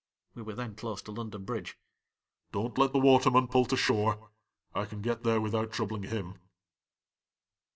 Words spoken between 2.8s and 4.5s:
the waterman pull to shore;